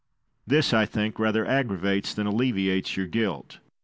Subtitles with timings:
[0.01, 0.57] Guise.
[0.57, 3.59] This, I think, rather aggravates than alleviates your guilt.